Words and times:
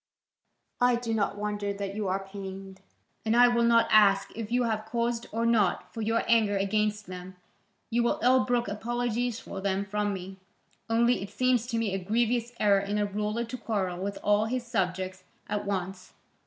I 0.79 0.95
do 0.95 1.13
not 1.13 1.37
wonder 1.37 1.73
that 1.73 1.93
you 1.93 2.07
are 2.07 2.25
pained, 2.25 2.81
and 3.23 3.37
I 3.37 3.47
will 3.47 3.61
not 3.61 3.87
ask 3.91 4.31
if 4.35 4.51
you 4.51 4.63
have 4.63 4.87
cause 4.87 5.27
or 5.31 5.45
not 5.45 5.93
for 5.93 6.01
your 6.01 6.23
anger 6.27 6.57
against 6.57 7.05
them: 7.05 7.35
you 7.91 8.01
will 8.01 8.19
ill 8.23 8.43
brook 8.43 8.67
apologies 8.67 9.39
for 9.39 9.61
them 9.61 9.85
from 9.85 10.11
me. 10.11 10.37
Only 10.89 11.21
it 11.21 11.29
seems 11.29 11.67
to 11.67 11.77
me 11.77 11.93
a 11.93 11.99
grievous 12.03 12.51
error 12.59 12.79
in 12.79 12.97
a 12.97 13.05
ruler 13.05 13.43
to 13.45 13.57
quarrel 13.59 13.99
with 13.99 14.17
all 14.23 14.45
his 14.45 14.65
subjects 14.65 15.23
at 15.47 15.65
once. 15.65 16.13